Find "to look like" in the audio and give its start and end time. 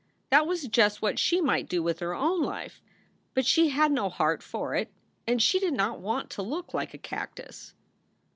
6.31-6.95